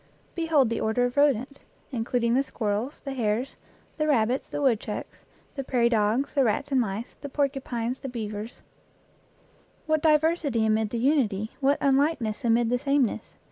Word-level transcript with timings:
Behold 0.33 0.71
the 0.71 0.79
order 0.81 1.05
of 1.05 1.15
rodents, 1.15 1.63
including 1.91 2.33
the 2.33 2.41
squirrels, 2.41 3.01
the 3.01 3.13
hares, 3.13 3.55
the 3.97 4.07
rabbits, 4.07 4.49
the 4.49 4.59
wood 4.59 4.79
chucks, 4.79 5.25
the 5.53 5.63
prairie 5.63 5.89
dogs, 5.89 6.33
the 6.33 6.43
rats 6.43 6.71
and 6.71 6.81
mice, 6.81 7.15
the 7.21 7.29
porcupines 7.29 7.99
the 7.99 8.09
beavers 8.09 8.63
what 9.85 10.01
diversity 10.01 10.65
amid 10.65 10.89
the 10.89 10.97
unity, 10.97 11.51
what 11.59 11.77
unlikeness 11.81 12.43
amid 12.43 12.71
the 12.71 12.79
sameness 12.79 13.35